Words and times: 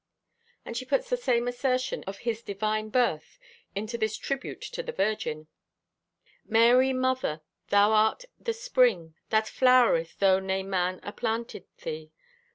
And 0.65 0.75
she 0.75 0.83
puts 0.83 1.11
the 1.11 1.15
same 1.15 1.47
assertion 1.47 2.03
of 2.07 2.21
His 2.25 2.41
divine 2.41 2.89
birth 2.89 3.37
into 3.75 3.99
this 3.99 4.17
tribute 4.17 4.61
to 4.63 4.81
the 4.81 4.91
Virgin: 4.91 5.45
Mary, 6.43 6.91
mother, 6.91 7.41
thou 7.67 7.91
art 7.91 8.25
the 8.39 8.51
Spring 8.53 9.13
That 9.29 9.45
flowereth, 9.45 10.17
though 10.17 10.39
nay 10.39 10.63
man 10.63 11.01
aplanteth 11.03 11.67
thee. 11.83 12.11